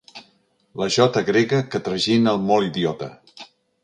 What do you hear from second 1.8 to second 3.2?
tragina el molt idiota.